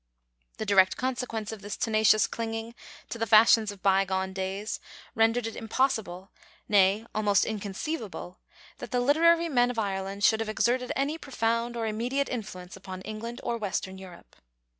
The 0.57 0.65
direct 0.65 0.97
consequence 0.97 1.51
of 1.51 1.61
this 1.61 1.77
tenacious 1.77 2.25
clinging 2.25 2.73
to 3.09 3.19
the 3.19 3.27
fashions 3.27 3.71
of 3.71 3.83
by 3.83 4.03
gone 4.03 4.33
days 4.33 4.79
rendered 5.13 5.45
it 5.45 5.55
impossible, 5.55 6.31
nay 6.67 7.05
almost 7.13 7.45
inconceivable, 7.45 8.39
that 8.79 8.89
the 8.89 8.99
literary 8.99 9.47
men 9.47 9.69
of 9.69 9.77
Ireland 9.77 10.23
should 10.23 10.39
have 10.39 10.49
exerted 10.49 10.91
any 10.95 11.19
profound 11.19 11.77
or 11.77 11.85
immediate 11.85 12.29
influence 12.29 12.75
upon 12.75 13.01
England 13.03 13.41
or 13.43 13.59
western 13.59 13.99
Europe. 13.99 14.35